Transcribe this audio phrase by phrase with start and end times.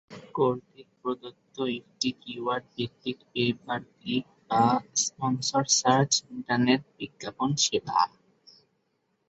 [0.35, 4.63] কর্তৃক প্রদত্ত একটি কিওয়ার্ড-ভিত্তিক "পে পার ক্লিক" বা
[4.97, 7.99] "স্পনসর সার্চ" ইন্টারনেট বিজ্ঞাপন সেবা।